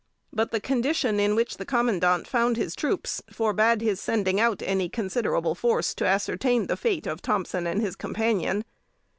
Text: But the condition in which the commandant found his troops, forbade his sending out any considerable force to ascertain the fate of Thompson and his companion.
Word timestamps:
But 0.33 0.49
the 0.49 0.59
condition 0.59 1.19
in 1.19 1.35
which 1.35 1.57
the 1.57 1.63
commandant 1.63 2.25
found 2.27 2.57
his 2.57 2.75
troops, 2.75 3.21
forbade 3.31 3.81
his 3.81 4.01
sending 4.01 4.39
out 4.39 4.63
any 4.65 4.89
considerable 4.89 5.53
force 5.53 5.93
to 5.93 6.07
ascertain 6.07 6.65
the 6.65 6.75
fate 6.75 7.05
of 7.05 7.21
Thompson 7.21 7.67
and 7.67 7.81
his 7.81 7.95
companion. 7.95 8.65